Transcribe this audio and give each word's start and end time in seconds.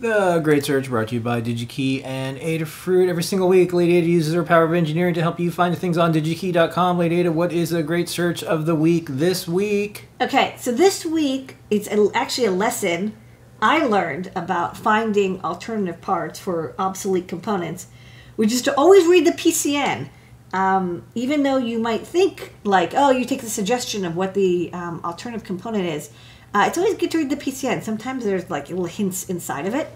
The 0.00 0.40
Great 0.42 0.64
Search 0.64 0.88
brought 0.88 1.08
to 1.08 1.16
you 1.16 1.20
by 1.20 1.42
DigiKey 1.42 2.02
and 2.06 2.38
Adafruit. 2.38 3.10
Every 3.10 3.22
single 3.22 3.48
week, 3.48 3.74
Lady 3.74 3.98
Ada 3.98 4.06
uses 4.06 4.32
her 4.32 4.42
power 4.42 4.64
of 4.64 4.72
engineering 4.72 5.12
to 5.12 5.20
help 5.20 5.38
you 5.38 5.50
find 5.50 5.76
things 5.76 5.98
on 5.98 6.14
digikey.com. 6.14 6.96
Lady 6.96 7.20
Ada, 7.20 7.30
what 7.30 7.52
is 7.52 7.68
the 7.68 7.82
Great 7.82 8.08
Search 8.08 8.42
of 8.42 8.64
the 8.64 8.74
week 8.74 9.08
this 9.10 9.46
week? 9.46 10.08
Okay, 10.18 10.54
so 10.56 10.72
this 10.72 11.04
week 11.04 11.56
it's 11.68 11.86
actually 12.14 12.46
a 12.46 12.50
lesson 12.50 13.14
I 13.60 13.84
learned 13.84 14.32
about 14.34 14.74
finding 14.74 15.38
alternative 15.44 16.00
parts 16.00 16.38
for 16.38 16.74
obsolete 16.78 17.28
components, 17.28 17.88
which 18.36 18.54
is 18.54 18.62
to 18.62 18.74
always 18.76 19.06
read 19.06 19.26
the 19.26 19.32
PCN. 19.32 20.08
Um, 20.54 21.04
even 21.14 21.42
though 21.42 21.58
you 21.58 21.78
might 21.78 22.06
think 22.06 22.54
like, 22.64 22.94
oh, 22.96 23.10
you 23.10 23.26
take 23.26 23.42
the 23.42 23.50
suggestion 23.50 24.06
of 24.06 24.16
what 24.16 24.32
the 24.32 24.72
um, 24.72 25.02
alternative 25.04 25.44
component 25.44 25.84
is, 25.84 26.08
uh, 26.54 26.64
it's 26.66 26.78
always 26.78 26.94
good 26.94 27.10
to 27.12 27.18
read 27.18 27.30
the 27.30 27.36
PCN. 27.36 27.82
Sometimes 27.82 28.24
there's 28.24 28.50
like 28.50 28.68
little 28.68 28.86
hints 28.86 29.28
inside 29.28 29.66
of 29.66 29.74
it. 29.74 29.88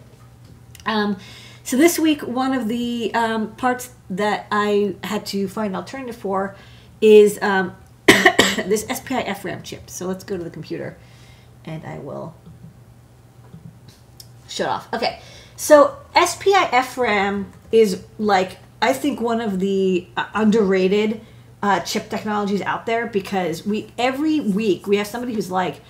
Um, 0.86 1.16
so 1.62 1.76
this 1.76 1.98
week, 1.98 2.22
one 2.22 2.52
of 2.52 2.68
the 2.68 3.12
um, 3.14 3.54
parts 3.56 3.92
that 4.10 4.46
I 4.50 4.96
had 5.02 5.26
to 5.26 5.48
find 5.48 5.68
an 5.68 5.76
alternative 5.76 6.16
for 6.16 6.54
is 7.00 7.38
um, 7.42 7.74
this 8.06 8.82
SPI 8.82 9.32
FRAM 9.34 9.62
chip. 9.62 9.88
So 9.88 10.06
let's 10.06 10.24
go 10.24 10.36
to 10.36 10.44
the 10.44 10.50
computer, 10.50 10.96
and 11.64 11.84
I 11.84 11.98
will 11.98 12.34
shut 14.46 14.68
off. 14.68 14.92
Okay, 14.92 15.20
so 15.56 15.96
SPI 16.14 16.82
FRAM 16.82 17.52
is 17.72 18.04
like 18.18 18.58
I 18.80 18.92
think 18.92 19.20
one 19.20 19.40
of 19.40 19.58
the 19.58 20.06
uh, 20.16 20.26
underrated 20.34 21.22
uh, 21.62 21.80
chip 21.80 22.10
technologies 22.10 22.60
out 22.60 22.84
there 22.84 23.06
because 23.06 23.66
we 23.66 23.90
every 23.98 24.38
week 24.40 24.86
we 24.86 24.96
have 24.98 25.06
somebody 25.06 25.32
who's 25.32 25.50
like 25.50 25.80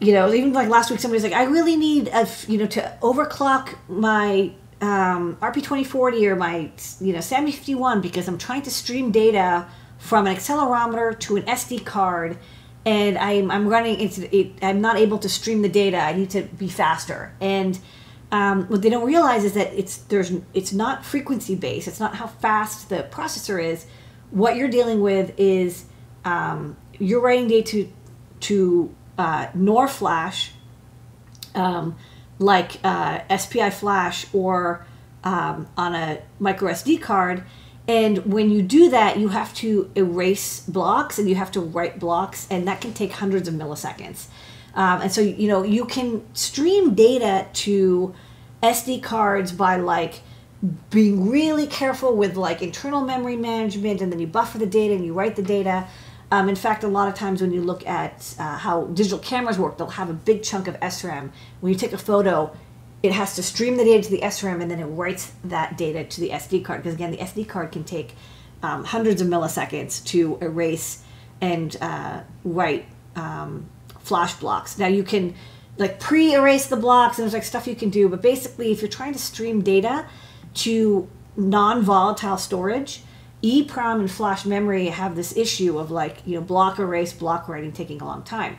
you 0.00 0.12
know, 0.12 0.32
even 0.32 0.52
like 0.52 0.68
last 0.68 0.90
week, 0.90 1.00
somebody's 1.00 1.24
like, 1.24 1.32
I 1.32 1.44
really 1.44 1.76
need 1.76 2.08
a, 2.08 2.28
you 2.46 2.58
know, 2.58 2.66
to 2.66 2.98
overclock 3.02 3.76
my 3.88 4.52
um, 4.80 5.36
RP2040 5.36 6.26
or 6.26 6.36
my, 6.36 6.70
you 7.00 7.12
know, 7.12 7.20
7051 7.20 8.00
because 8.00 8.28
I'm 8.28 8.38
trying 8.38 8.62
to 8.62 8.70
stream 8.70 9.10
data 9.10 9.66
from 9.98 10.26
an 10.26 10.36
accelerometer 10.36 11.18
to 11.18 11.36
an 11.36 11.42
SD 11.42 11.84
card, 11.84 12.38
and 12.86 13.18
I'm 13.18 13.50
I'm 13.50 13.66
running 13.68 13.98
into 13.98 14.34
it. 14.34 14.52
I'm 14.62 14.80
not 14.80 14.96
able 14.96 15.18
to 15.18 15.28
stream 15.28 15.62
the 15.62 15.68
data. 15.68 15.98
I 15.98 16.12
need 16.14 16.30
to 16.30 16.42
be 16.42 16.68
faster. 16.68 17.34
And 17.40 17.78
um, 18.30 18.66
what 18.68 18.82
they 18.82 18.90
don't 18.90 19.06
realize 19.06 19.44
is 19.44 19.54
that 19.54 19.72
it's 19.74 19.96
there's 19.96 20.32
it's 20.54 20.72
not 20.72 21.04
frequency 21.04 21.56
based. 21.56 21.88
It's 21.88 22.00
not 22.00 22.14
how 22.14 22.28
fast 22.28 22.88
the 22.88 23.08
processor 23.10 23.62
is. 23.62 23.86
What 24.30 24.56
you're 24.56 24.68
dealing 24.68 25.00
with 25.00 25.34
is 25.38 25.86
um, 26.24 26.76
you're 26.98 27.20
writing 27.20 27.48
data 27.48 27.72
to 27.72 27.92
to 28.40 28.94
uh, 29.18 29.48
NOR 29.54 29.88
flash, 29.88 30.52
um, 31.54 31.96
like 32.38 32.78
uh, 32.84 33.20
SPI 33.36 33.70
flash 33.70 34.26
or 34.32 34.86
um, 35.24 35.68
on 35.76 35.94
a 35.94 36.22
micro 36.38 36.70
SD 36.70 37.02
card. 37.02 37.42
And 37.88 38.18
when 38.26 38.50
you 38.50 38.62
do 38.62 38.90
that, 38.90 39.18
you 39.18 39.28
have 39.28 39.52
to 39.54 39.90
erase 39.94 40.60
blocks 40.60 41.18
and 41.18 41.28
you 41.28 41.34
have 41.36 41.50
to 41.52 41.60
write 41.60 41.98
blocks, 41.98 42.46
and 42.50 42.68
that 42.68 42.80
can 42.80 42.92
take 42.92 43.12
hundreds 43.12 43.48
of 43.48 43.54
milliseconds. 43.54 44.26
Um, 44.74 45.00
and 45.00 45.10
so, 45.10 45.22
you 45.22 45.48
know, 45.48 45.62
you 45.62 45.86
can 45.86 46.22
stream 46.34 46.94
data 46.94 47.46
to 47.52 48.14
SD 48.62 49.02
cards 49.02 49.52
by 49.52 49.76
like 49.76 50.20
being 50.90 51.30
really 51.30 51.66
careful 51.66 52.14
with 52.14 52.36
like 52.36 52.60
internal 52.60 53.00
memory 53.00 53.36
management, 53.36 54.02
and 54.02 54.12
then 54.12 54.20
you 54.20 54.26
buffer 54.26 54.58
the 54.58 54.66
data 54.66 54.94
and 54.94 55.04
you 55.04 55.14
write 55.14 55.36
the 55.36 55.42
data. 55.42 55.86
Um, 56.30 56.48
in 56.48 56.56
fact, 56.56 56.84
a 56.84 56.88
lot 56.88 57.08
of 57.08 57.14
times 57.14 57.40
when 57.40 57.52
you 57.52 57.62
look 57.62 57.86
at 57.86 58.34
uh, 58.38 58.58
how 58.58 58.84
digital 58.84 59.18
cameras 59.18 59.58
work, 59.58 59.78
they'll 59.78 59.88
have 59.88 60.10
a 60.10 60.14
big 60.14 60.42
chunk 60.42 60.68
of 60.68 60.78
SRAM. 60.80 61.30
When 61.60 61.72
you 61.72 61.78
take 61.78 61.92
a 61.92 61.98
photo, 61.98 62.54
it 63.02 63.12
has 63.12 63.34
to 63.36 63.42
stream 63.42 63.76
the 63.76 63.84
data 63.84 64.04
to 64.04 64.10
the 64.10 64.20
SRAM 64.20 64.60
and 64.60 64.70
then 64.70 64.80
it 64.80 64.84
writes 64.84 65.32
that 65.44 65.78
data 65.78 66.04
to 66.04 66.20
the 66.20 66.30
SD 66.30 66.64
card. 66.64 66.82
Because 66.82 66.94
again, 66.94 67.12
the 67.12 67.18
SD 67.18 67.48
card 67.48 67.72
can 67.72 67.84
take 67.84 68.14
um, 68.62 68.84
hundreds 68.84 69.22
of 69.22 69.28
milliseconds 69.28 70.04
to 70.06 70.36
erase 70.40 71.02
and 71.40 71.76
uh, 71.80 72.20
write 72.44 72.86
um, 73.16 73.68
flash 74.00 74.34
blocks. 74.34 74.78
Now 74.78 74.88
you 74.88 75.04
can 75.04 75.34
like 75.78 76.00
pre-erase 76.00 76.66
the 76.66 76.76
blocks 76.76 77.18
and 77.18 77.24
there's 77.24 77.34
like 77.34 77.44
stuff 77.44 77.66
you 77.66 77.76
can 77.76 77.90
do, 77.90 78.08
but 78.08 78.20
basically, 78.20 78.72
if 78.72 78.82
you're 78.82 78.90
trying 78.90 79.12
to 79.12 79.18
stream 79.18 79.62
data 79.62 80.06
to 80.54 81.08
non-volatile 81.36 82.36
storage, 82.36 83.02
EEPROM 83.42 84.00
and 84.00 84.10
flash 84.10 84.44
memory 84.44 84.86
have 84.86 85.14
this 85.14 85.36
issue 85.36 85.78
of 85.78 85.90
like, 85.90 86.18
you 86.26 86.34
know, 86.36 86.40
block 86.44 86.78
erase, 86.78 87.12
block 87.12 87.48
writing 87.48 87.72
taking 87.72 88.00
a 88.00 88.04
long 88.04 88.22
time. 88.22 88.56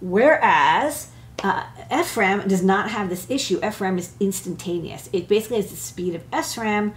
Whereas 0.00 1.10
uh, 1.42 1.64
FRAM 2.04 2.48
does 2.48 2.62
not 2.62 2.90
have 2.90 3.08
this 3.08 3.30
issue. 3.30 3.60
FRAM 3.60 3.98
is 3.98 4.14
instantaneous. 4.18 5.08
It 5.12 5.28
basically 5.28 5.58
has 5.58 5.70
the 5.70 5.76
speed 5.76 6.14
of 6.14 6.28
SRAM 6.30 6.94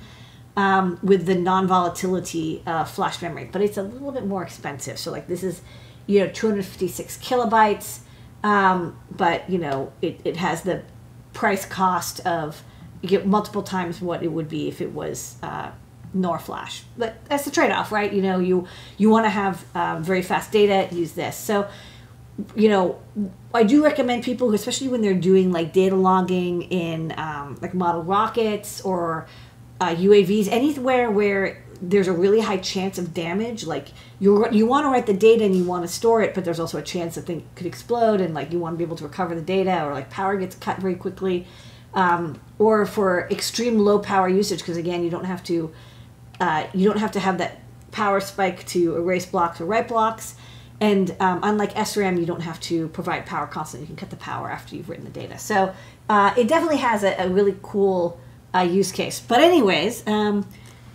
um, 0.58 1.00
with 1.04 1.26
the 1.26 1.36
non-volatility 1.36 2.64
uh, 2.66 2.84
flash 2.84 3.22
memory, 3.22 3.50
but 3.52 3.62
it's 3.62 3.78
a 3.78 3.84
little 3.84 4.12
bit 4.12 4.26
more 4.26 4.44
expensive. 4.44 4.98
So 4.98 5.12
like 5.12 5.28
this 5.28 5.44
is, 5.44 5.62
you 6.08 6.20
know, 6.20 6.30
256 6.30 7.18
kilobytes, 7.18 8.00
um, 8.44 8.98
but 9.12 9.50
you 9.50 9.58
know, 9.58 9.92
it, 10.02 10.20
it 10.24 10.38
has 10.38 10.64
the 10.64 10.84
price 11.34 11.66
cost 11.66 12.20
of 12.26 12.64
you 13.02 13.10
get 13.10 13.26
multiple 13.26 13.64
times 13.64 14.02
what 14.02 14.24
it 14.24 14.32
would 14.32 14.50
be 14.50 14.68
if 14.68 14.82
it 14.82 14.92
was 14.92 15.38
uh, 15.44 15.72
nor 16.14 16.40
flash 16.40 16.84
but 16.98 17.24
that's 17.26 17.46
the 17.46 17.52
trade-off 17.52 17.92
right? 17.92 18.12
You 18.12 18.22
know 18.22 18.40
you 18.40 18.68
you 18.98 19.10
want 19.10 19.26
to 19.26 19.30
have 19.30 19.66
uh, 19.76 20.00
very 20.00 20.22
fast 20.22 20.52
data 20.52 20.88
use 20.92 21.14
this. 21.14 21.36
So 21.38 21.70
you 22.56 22.70
know 22.70 22.98
i 23.54 23.64
do 23.64 23.84
recommend 23.84 24.24
people 24.24 24.54
especially 24.54 24.88
when 24.88 25.02
they're 25.02 25.14
doing 25.14 25.52
like 25.52 25.74
data 25.74 25.94
logging 25.94 26.62
in 26.62 27.14
um, 27.18 27.58
like 27.62 27.74
model 27.74 28.02
rockets 28.02 28.80
or 28.82 29.28
uh, 29.82 29.94
uavs 29.96 30.48
anywhere 30.50 31.12
where 31.12 31.62
there's 31.82 32.08
a 32.08 32.14
really 32.14 32.42
high 32.42 32.58
chance 32.58 32.98
of 32.98 33.14
damage 33.14 33.66
like 33.66 33.90
you 34.20 34.50
you 34.52 34.66
want 34.66 34.84
to 34.86 34.90
write 34.90 35.06
the 35.06 35.14
data 35.14 35.44
and 35.44 35.56
you 35.56 35.64
want 35.64 35.84
to 35.84 35.88
store 35.88 36.22
it 36.22 36.34
but 36.34 36.44
there's 36.44 36.60
also 36.60 36.78
a 36.78 36.82
chance 36.82 37.16
that 37.16 37.22
thing 37.22 37.46
could 37.56 37.66
explode 37.66 38.20
and 38.20 38.34
like 38.34 38.52
you 38.52 38.60
want 38.60 38.74
to 38.74 38.78
be 38.78 38.84
able 38.84 38.98
to 38.98 39.04
recover 39.04 39.34
the 39.34 39.42
data 39.42 39.84
or 39.84 39.94
like 39.94 40.10
power 40.10 40.38
gets 40.38 40.56
cut 40.56 40.78
very 40.78 40.96
quickly. 40.96 41.48
Um, 41.92 42.40
or 42.60 42.86
for 42.86 43.28
extreme 43.32 43.80
low 43.80 43.98
power 43.98 44.30
usage 44.30 44.60
because 44.60 44.78
again 44.78 45.04
you 45.04 45.10
don't 45.10 45.24
have 45.24 45.44
to 45.46 45.74
uh, 46.40 46.68
you 46.74 46.88
don't 46.88 47.00
have 47.00 47.12
to 47.12 47.20
have 47.20 47.38
that 47.40 47.60
power 47.92 48.20
spike 48.20 48.66
to 48.68 48.96
erase 48.96 49.26
blocks 49.26 49.60
or 49.60 49.66
write 49.66 49.88
blocks. 49.88 50.36
And 50.82 51.16
um, 51.20 51.42
unlike 51.44 51.74
SRAM, 51.74 52.20
you 52.20 52.26
don't 52.26 52.42
have 52.42 52.60
to 52.62 52.88
provide 52.90 53.26
power 53.26 53.48
constantly. 53.48 53.84
You 53.84 53.88
can 53.88 53.96
cut 53.98 54.10
the 54.10 54.16
power 54.16 54.50
after 54.50 54.76
you've 54.76 54.90
written 54.90 55.04
the 55.04 55.12
data. 55.12 55.38
So 55.38 55.74
uh, 56.08 56.34
it 56.38 56.48
definitely 56.48 56.78
has 56.78 57.04
a, 57.04 57.16
a 57.22 57.28
really 57.28 57.58
cool 57.62 58.20
uh, 58.56 58.60
use 58.60 58.92
case. 58.92 59.20
But 59.20 59.42
anyways, 59.42 60.08
um, 60.08 60.48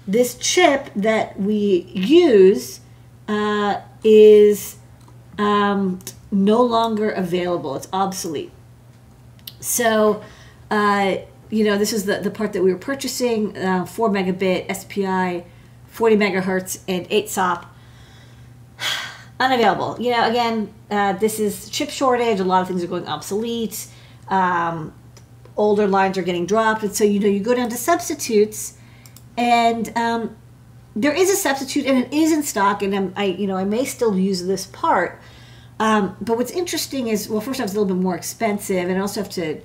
this 0.07 0.37
chip 0.37 0.91
that 0.97 1.39
we 1.39 1.87
use 1.95 2.81
uh, 3.29 3.81
is 4.03 4.79
um, 5.39 5.99
no 6.31 6.63
longer 6.63 7.11
available. 7.11 7.77
It's 7.77 7.89
obsolete. 7.93 8.53
So, 9.61 10.23
uh, 10.71 11.17
you 11.51 11.65
know, 11.65 11.79
this 11.79 11.93
is 11.93 12.05
the, 12.05 12.19
the 12.19 12.31
part 12.31 12.53
that 12.53 12.63
we 12.63 12.73
were 12.73 12.79
purchasing, 12.79 13.57
uh, 13.57 13.85
4 13.85 14.11
megabit 14.11 14.75
SPI, 14.75 15.45
40 15.87 16.17
megahertz, 16.17 16.81
and 16.89 17.07
8 17.11 17.29
SOP. 17.29 17.67
Unavailable. 19.41 20.01
You 20.01 20.13
know, 20.13 20.29
again, 20.29 20.73
uh, 20.91 21.15
this 21.15 21.41
is 21.41 21.69
chip 21.69 21.91
shortage. 21.91 22.41
A 22.41 22.45
lot 22.45 22.63
of 22.63 22.69
things 22.69 22.85
are 22.85 22.87
going 22.87 23.07
obsolete. 23.07 23.89
Um, 24.29 24.95
older 25.57 25.87
lines 25.87 26.19
are 26.19 26.23
getting 26.23 26.47
dropped. 26.47 26.83
And 26.83 26.95
so, 26.95 27.05
you 27.05 27.21
know, 27.21 27.27
you 27.27 27.41
go 27.41 27.55
down 27.55 27.69
to 27.71 27.77
substitutes, 27.77 28.79
and 29.37 29.97
um, 29.97 30.37
there 30.97 31.13
is 31.13 31.31
a 31.31 31.37
substitute, 31.37 31.87
and 31.87 31.99
it 31.99 32.13
is 32.13 32.33
in 32.33 32.43
stock, 32.43 32.83
and 32.83 32.95
I'm, 32.95 33.13
I, 33.17 33.25
you 33.25 33.47
know, 33.47 33.57
I 33.57 33.65
may 33.65 33.85
still 33.85 34.17
use 34.17 34.47
this 34.47 34.67
part. 34.67 35.21
Um, 35.81 36.17
but 36.21 36.37
what's 36.37 36.53
interesting 36.53 37.09
is, 37.09 37.29
well, 37.29 37.41
first 37.41 37.61
off, 37.61 37.65
it's 37.65 37.75
a 37.75 37.81
little 37.81 37.95
bit 37.95 38.01
more 38.03 38.15
expensive, 38.15 38.89
and 38.89 38.97
I 38.97 39.01
also 39.01 39.21
have 39.21 39.31
to 39.31 39.61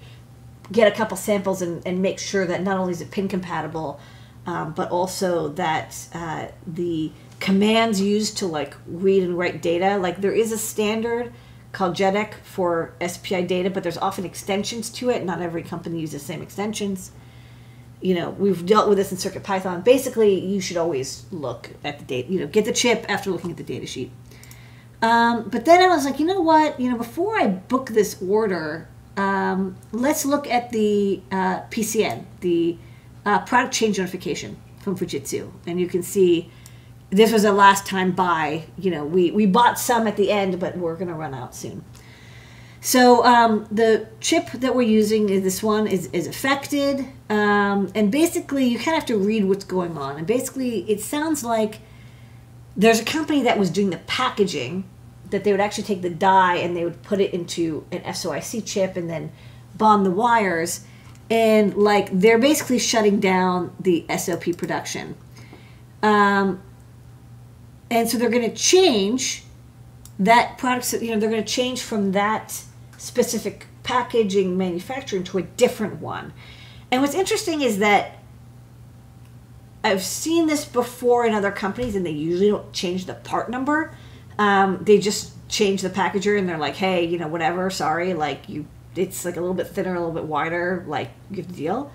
get 0.72 0.92
a 0.92 0.96
couple 0.96 1.18
samples 1.18 1.62
and, 1.62 1.86
and 1.86 2.02
make 2.02 2.20
sure 2.20 2.46
that 2.46 2.62
not 2.62 2.78
only 2.78 2.92
is 2.92 3.02
it 3.02 3.12
pin 3.12 3.28
compatible, 3.28 4.00
um, 4.46 4.74
but 4.74 4.90
also 4.92 5.50
that 5.50 5.96
uh, 6.14 6.48
the 6.66 7.12
commands 7.40 8.02
used 8.02 8.38
to 8.38 8.48
like 8.48 8.76
read 8.88 9.24
and 9.24 9.38
write 9.38 9.62
data, 9.62 9.98
like 9.98 10.22
there 10.22 10.32
is 10.32 10.52
a 10.52 10.58
standard 10.58 11.34
called 11.72 11.96
JEDEC 11.96 12.34
for 12.44 12.94
SPI 13.06 13.44
data, 13.44 13.70
but 13.70 13.84
there's 13.84 13.98
often 13.98 14.26
extensions 14.26 14.90
to 14.90 15.10
it. 15.10 15.24
Not 15.24 15.42
every 15.42 15.64
company 15.64 16.00
uses 16.00 16.22
the 16.22 16.28
same 16.28 16.42
extensions. 16.42 17.12
You 18.02 18.16
know, 18.16 18.30
we've 18.32 18.66
dealt 18.66 18.88
with 18.88 18.98
this 18.98 19.12
in 19.12 19.18
Circuit 19.18 19.44
Python. 19.44 19.82
Basically, 19.82 20.40
you 20.40 20.62
should 20.62 20.78
always 20.78 21.26
look 21.32 21.72
at 21.84 22.00
the 22.00 22.06
data, 22.06 22.32
you 22.32 22.40
know, 22.40 22.48
get 22.48 22.66
the 22.66 22.74
chip 22.74 23.06
after 23.10 23.30
looking 23.30 23.52
at 23.52 23.58
the 23.58 23.64
data 23.64 23.86
sheet. 23.86 24.12
Um, 25.02 25.50
but 25.50 25.66
then 25.66 25.82
I 25.82 25.88
was 25.88 26.06
like, 26.06 26.20
you 26.20 26.26
know 26.26 26.42
what? 26.42 26.80
You 26.80 26.90
know, 26.90 26.98
before 26.98 27.38
I 27.38 27.48
book 27.48 27.90
this 27.90 28.22
order, 28.22 28.88
um, 29.20 29.76
let's 29.92 30.26
look 30.26 30.48
at 30.48 30.72
the 30.72 31.22
uh, 31.30 31.62
PCN, 31.64 32.24
the 32.40 32.78
uh, 33.26 33.40
product 33.40 33.74
change 33.74 34.00
notification 34.00 34.58
from 34.80 34.98
Fujitsu. 34.98 35.52
And 35.68 35.78
you 35.80 35.88
can 35.88 36.02
see 36.02 36.50
this 37.10 37.34
was 37.34 37.44
a 37.44 37.52
last 37.52 37.86
time 37.86 38.14
buy. 38.14 38.66
You 38.78 38.92
know, 38.92 39.04
we, 39.04 39.32
we 39.32 39.46
bought 39.46 39.78
some 39.78 40.08
at 40.08 40.16
the 40.16 40.32
end, 40.32 40.58
but 40.60 40.78
we're 40.78 40.96
going 40.96 41.10
to 41.10 41.16
run 41.16 41.34
out 41.34 41.54
soon. 41.54 41.84
So 42.80 43.26
um, 43.26 43.68
the 43.70 44.08
chip 44.22 44.52
that 44.52 44.74
we're 44.74 44.84
using 44.84 45.28
is 45.28 45.44
this 45.44 45.62
one 45.62 45.86
is, 45.86 46.06
is 46.14 46.26
affected, 46.26 47.06
um, 47.30 47.92
and 47.94 48.10
basically 48.10 48.68
you 48.68 48.78
kind 48.78 48.96
of 48.96 49.02
have 49.02 49.06
to 49.08 49.18
read 49.18 49.44
what's 49.44 49.66
going 49.66 49.98
on. 49.98 50.16
And 50.16 50.26
basically, 50.26 50.90
it 50.90 51.02
sounds 51.02 51.44
like 51.44 51.80
there's 52.78 53.02
a 53.02 53.04
company 53.04 53.44
that 53.44 53.60
was 53.60 53.70
doing 53.70 53.90
the 53.90 53.98
packaging 53.98 54.86
that 55.30 55.44
they 55.44 55.52
would 55.52 55.62
actually 55.62 55.84
take 55.84 56.02
the 56.02 56.10
die 56.10 56.56
and 56.56 56.76
they 56.76 56.84
would 56.84 57.02
put 57.04 57.20
it 57.20 57.34
into 57.34 57.86
an 57.92 58.02
SOIC 58.02 58.66
chip 58.66 58.96
and 58.98 59.10
then 59.10 59.32
bond 59.76 60.06
the 60.06 60.12
wires, 60.12 60.86
and 61.30 61.76
like 61.76 62.10
they're 62.12 62.40
basically 62.40 62.80
shutting 62.80 63.20
down 63.20 63.76
the 63.80 64.06
SOP 64.18 64.58
production. 64.58 65.16
Um, 66.02 66.62
and 67.92 68.10
so 68.10 68.18
they're 68.18 68.30
going 68.30 68.50
to 68.50 68.56
change 68.56 69.44
that 70.20 70.58
product. 70.58 70.94
You 70.94 71.14
know, 71.14 71.20
they're 71.20 71.30
going 71.30 71.44
to 71.44 71.50
change 71.50 71.82
from 71.82 72.12
that 72.14 72.64
specific 72.98 73.68
packaging 73.84 74.58
manufacturing 74.58 75.24
to 75.26 75.38
a 75.40 75.42
different 75.42 76.02
one. 76.02 76.34
And 76.92 77.02
what's 77.02 77.16
interesting 77.16 77.62
is 77.62 77.80
that 77.80 78.20
I've 79.84 80.04
seen 80.04 80.48
this 80.48 80.66
before 80.66 81.26
in 81.26 81.34
other 81.34 81.52
companies, 81.52 81.96
and 81.96 82.06
they 82.06 82.12
usually 82.12 82.50
don't 82.50 82.72
change 82.74 83.06
the 83.06 83.14
part 83.14 83.50
number. 83.50 83.96
Um, 84.40 84.80
they 84.82 84.98
just 84.98 85.34
change 85.50 85.84
the 85.84 85.90
packager, 85.90 86.40
and 86.40 86.50
they're 86.50 86.58
like, 86.58 86.76
"Hey, 86.76 87.06
you 87.06 87.20
know, 87.20 87.28
whatever. 87.28 87.70
Sorry, 87.70 88.16
like 88.16 88.50
you, 88.50 88.66
it's 88.96 89.24
like 89.26 89.36
a 89.38 89.40
little 89.40 89.54
bit 89.54 89.68
thinner, 89.68 89.94
a 89.94 90.00
little 90.00 90.16
bit 90.16 90.26
wider. 90.26 90.84
Like, 90.88 91.12
the 91.30 91.44
deal." 91.44 91.92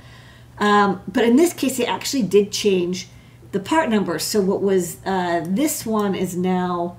Um, 0.59 1.03
but 1.09 1.25
in 1.25 1.35
this 1.35 1.53
case, 1.53 1.77
they 1.77 1.87
actually 1.87 2.23
did 2.23 2.53
change 2.53 3.09
the 3.51 3.61
part 3.61 3.89
number. 3.89 4.19
So 4.19 4.41
what 4.41 4.63
was 4.63 4.99
uh, 5.05 5.45
this 5.49 5.85
one 5.85 6.15
is 6.15 6.37
now 6.37 6.97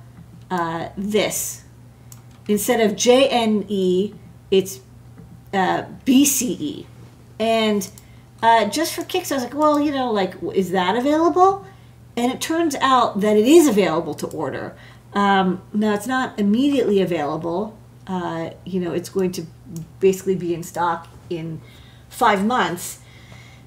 uh, 0.52 0.90
this. 0.98 1.64
Instead 2.48 2.82
of 2.82 2.94
JNE, 2.94 4.16
it's 4.52 4.80
uh, 5.54 5.84
BCE. 6.06 6.86
And 7.40 7.90
uh, 8.42 8.66
just 8.66 8.94
for 8.94 9.04
kicks, 9.04 9.32
I 9.32 9.36
was 9.36 9.44
like, 9.44 9.54
well, 9.54 9.80
you 9.80 9.92
know, 9.92 10.12
like, 10.12 10.36
is 10.54 10.72
that 10.72 10.96
available? 10.96 11.66
And 12.16 12.32
it 12.32 12.40
turns 12.40 12.76
out 12.76 13.22
that 13.22 13.36
it 13.36 13.46
is 13.46 13.68
available 13.68 14.14
to 14.16 14.28
order. 14.28 14.76
Um, 15.16 15.62
now, 15.74 15.94
it's 15.94 16.08
not 16.08 16.38
immediately 16.38 17.02
available. 17.02 17.78
Uh, 18.06 18.52
you 18.66 18.80
know, 18.80 18.94
it's 18.94 19.10
going 19.10 19.32
to 19.32 19.46
basically 20.00 20.36
be 20.36 20.54
in 20.54 20.62
stock 20.62 21.08
in 21.30 21.62
five 22.10 22.46
months. 22.46 23.00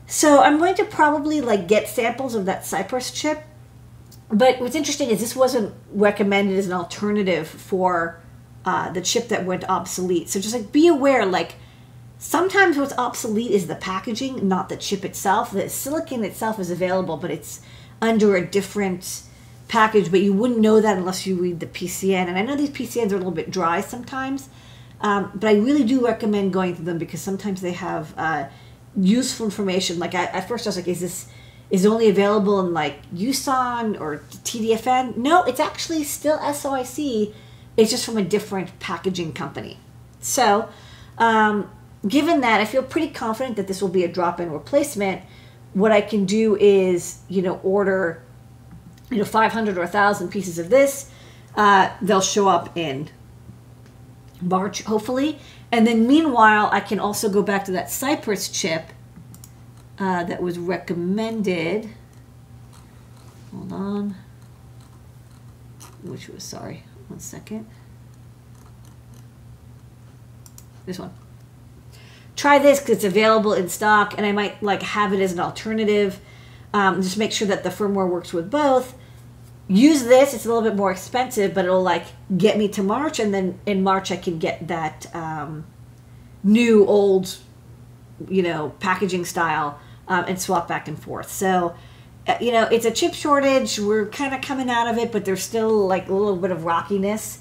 So 0.07 0.43
I'm 0.43 0.59
going 0.59 0.75
to 0.77 0.85
probably 0.85 1.41
like 1.41 1.69
get 1.69 1.89
samples 1.89 2.35
of 2.35 2.47
that 2.47 2.65
Cypress 2.65 3.11
chip. 3.11 3.45
But 4.31 4.61
what's 4.61 4.75
interesting 4.75 5.11
is 5.11 5.21
this 5.21 5.35
wasn't 5.35 5.75
recommended 5.91 6.59
as 6.59 6.67
an 6.67 6.73
alternative 6.73 7.49
for 7.49 8.21
uh, 8.65 8.91
the 8.91 9.01
chip 9.01 9.29
that 9.29 9.45
went 9.45 9.69
obsolete. 9.69 10.29
So 10.29 10.41
just 10.41 10.55
like 10.55 10.71
be 10.71 10.87
aware, 10.87 11.25
like 11.25 11.55
sometimes 12.19 12.77
what's 12.77 12.97
obsolete 12.99 13.51
is 13.51 13.67
the 13.67 13.75
packaging, 13.75 14.47
not 14.47 14.69
the 14.69 14.77
chip 14.77 15.05
itself. 15.05 15.51
The 15.51 15.69
silicon 15.69 16.25
itself 16.25 16.59
is 16.59 16.71
available, 16.71 17.17
but 17.17 17.31
it's 17.31 17.61
under 18.01 18.37
a 18.37 18.47
different 18.47 19.23
package. 19.69 20.11
But 20.11 20.21
you 20.21 20.33
wouldn't 20.33 20.61
know 20.61 20.81
that 20.81 20.97
unless 20.97 21.27
you 21.27 21.37
read 21.37 21.61
the 21.61 21.67
PCN. 21.67 22.27
And 22.27 22.39
I 22.39 22.43
know 22.43 22.57
these 22.57 22.71
PCNs 22.71 23.13
are 23.13 23.17
a 23.17 23.19
little 23.19 23.31
bit 23.31 23.51
dry 23.51 23.81
sometimes, 23.81 24.49
um, 25.01 25.31
but 25.35 25.49
I 25.49 25.55
really 25.55 25.85
do 25.85 26.05
recommend 26.05 26.53
going 26.53 26.75
through 26.75 26.87
them 26.87 26.99
because 26.99 27.21
sometimes 27.21 27.61
they 27.61 27.73
have 27.73 28.15
uh, 28.17 28.49
useful 28.97 29.47
information. 29.47 29.99
Like 29.99 30.15
I, 30.15 30.25
at 30.25 30.49
first, 30.49 30.67
I 30.67 30.71
was 30.71 30.77
like, 30.77 30.89
"Is 30.89 31.01
this?" 31.01 31.29
Is 31.71 31.85
only 31.85 32.09
available 32.09 32.61
in 32.61 32.73
like 32.73 32.97
USON 33.13 34.01
or 34.01 34.23
TDFN? 34.43 35.19
No, 35.19 35.43
it's 35.43 35.61
actually 35.61 36.03
still 36.03 36.39
SOIC 36.39 37.35
it's 37.79 37.93
just 37.93 38.05
from 38.05 38.17
a 38.17 38.23
different 38.23 38.77
packaging 38.81 39.33
company. 39.33 39.79
So, 40.21 40.69
um, 41.17 41.71
given 42.07 42.41
that, 42.41 42.61
I 42.61 42.65
feel 42.65 42.83
pretty 42.83 43.09
confident 43.09 43.55
that 43.55 43.69
this 43.69 43.81
will 43.81 43.89
be 43.89 44.03
a 44.03 44.09
drop-in 44.09 44.51
replacement. 44.51 45.23
What 45.75 45.93
I 45.93 46.01
can 46.01 46.25
do 46.25 46.57
is, 46.57 47.21
you 47.29 47.41
know, 47.41 47.61
order, 47.63 48.25
you 49.11 49.19
know, 49.19 49.25
500 49.25 49.77
or 49.77 49.81
1,000 49.81 50.29
pieces 50.29 50.59
of 50.59 50.71
this. 50.71 51.11
Uh, 51.57 51.91
they'll 52.01 52.21
show 52.21 52.49
up 52.49 52.77
in 52.77 53.09
March, 54.41 54.83
hopefully. 54.83 55.39
And 55.73 55.87
then 55.87 56.07
meanwhile, 56.07 56.69
I 56.73 56.81
can 56.81 56.99
also 56.99 57.29
go 57.29 57.43
back 57.43 57.65
to 57.67 57.73
that 57.73 57.91
Cypress 57.91 58.49
chip 58.49 58.85
uh, 59.99 60.25
that 60.25 60.43
was 60.43 60.59
recommended. 60.59 61.91
Hold 63.53 63.73
on. 63.73 64.15
Which 66.03 66.29
was, 66.29 66.45
sorry, 66.45 66.85
one 67.09 67.21
second. 67.21 67.67
This 70.87 70.99
one. 70.99 71.13
Try 72.37 72.59
this 72.59 72.79
because 72.79 72.97
it's 72.97 73.05
available 73.05 73.53
in 73.53 73.69
stock, 73.69 74.15
and 74.17 74.25
I 74.25 74.33
might 74.33 74.63
like 74.63 74.83
have 74.83 75.13
it 75.13 75.21
as 75.21 75.33
an 75.33 75.41
alternative. 75.41 76.21
Um, 76.75 77.03
just 77.03 77.17
make 77.17 77.33
sure 77.33 77.49
that 77.49 77.63
the 77.63 77.71
firmware 77.71 78.09
works 78.09 78.33
with 78.33 78.51
both. 78.51 78.95
Use 79.69 80.05
this; 80.05 80.35
it's 80.35 80.45
a 80.45 80.49
little 80.49 80.63
bit 80.63 80.77
more 80.77 80.91
expensive, 80.91 81.55
but 81.55 81.65
it'll 81.65 81.83
like 81.83 82.07
get 82.37 82.57
me 82.59 82.69
to 82.69 82.83
March, 82.83 83.19
and 83.19 83.33
then 83.33 83.59
in 83.67 83.83
March 83.83 84.11
I 84.11 84.17
can 84.17 84.39
get 84.39 84.69
that 84.69 85.15
um, 85.15 85.67
new 86.43 86.87
old, 86.87 87.37
you 88.29 88.43
know, 88.43 88.75
packaging 88.81 89.25
style 89.25 89.79
um, 90.09 90.25
and 90.27 90.41
swap 90.41 90.69
back 90.69 90.89
and 90.89 91.01
forth. 91.01 91.31
So 91.31 91.75
uh, 92.29 92.37
you 92.41 92.53
know, 92.53 92.65
it's 92.65 92.85
a 92.85 92.91
chip 92.91 93.15
shortage. 93.15 93.79
We're 93.79 94.07
kind 94.07 94.35
of 94.35 94.43
coming 94.43 94.69
out 94.69 94.87
of 94.87 94.99
it, 94.99 95.11
but 95.11 95.25
there's 95.25 95.43
still 95.43 95.87
like 95.87 96.09
a 96.09 96.13
little 96.13 96.37
bit 96.37 96.51
of 96.51 96.65
rockiness 96.65 97.39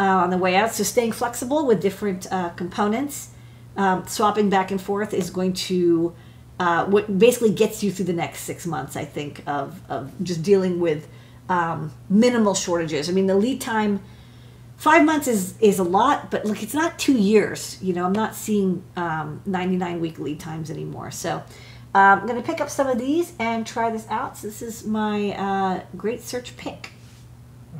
uh, 0.00 0.04
on 0.04 0.30
the 0.30 0.38
way 0.38 0.56
out. 0.56 0.72
So 0.72 0.82
staying 0.82 1.12
flexible 1.12 1.66
with 1.66 1.82
different 1.82 2.26
uh, 2.32 2.48
components, 2.50 3.30
um, 3.76 4.06
swapping 4.06 4.48
back 4.48 4.70
and 4.70 4.80
forth 4.80 5.12
is 5.12 5.28
going 5.28 5.52
to 5.52 6.14
uh, 6.60 6.84
what 6.84 7.18
basically 7.18 7.50
gets 7.50 7.82
you 7.82 7.90
through 7.90 8.04
the 8.04 8.12
next 8.12 8.40
six 8.40 8.66
months, 8.66 8.94
I 8.94 9.06
think, 9.06 9.42
of, 9.46 9.80
of 9.90 10.12
just 10.22 10.42
dealing 10.42 10.78
with 10.78 11.08
um, 11.48 11.90
minimal 12.10 12.54
shortages. 12.54 13.08
I 13.08 13.12
mean, 13.12 13.26
the 13.26 13.34
lead 13.34 13.62
time, 13.62 14.00
five 14.76 15.02
months 15.06 15.26
is, 15.26 15.58
is 15.58 15.78
a 15.78 15.82
lot, 15.82 16.30
but 16.30 16.44
look, 16.44 16.62
it's 16.62 16.74
not 16.74 16.98
two 16.98 17.16
years. 17.16 17.82
You 17.82 17.94
know, 17.94 18.04
I'm 18.04 18.12
not 18.12 18.34
seeing 18.34 18.84
um, 18.94 19.40
99 19.46 20.00
week 20.00 20.18
lead 20.18 20.38
times 20.38 20.70
anymore. 20.70 21.10
So 21.10 21.36
uh, 21.94 21.98
I'm 21.98 22.26
going 22.26 22.40
to 22.40 22.46
pick 22.46 22.60
up 22.60 22.68
some 22.68 22.86
of 22.86 22.98
these 22.98 23.32
and 23.38 23.66
try 23.66 23.90
this 23.90 24.06
out. 24.10 24.36
So 24.36 24.48
this 24.48 24.60
is 24.60 24.84
my 24.84 25.30
uh, 25.32 25.80
great 25.96 26.20
search 26.20 26.58
pick. 26.58 26.90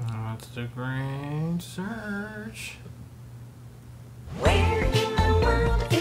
That's 0.08 0.48
the 0.48 0.68
great 0.74 1.58
search. 1.60 2.78
Where 4.38 4.84
in 4.84 5.16
the 5.16 5.40
world 5.44 5.99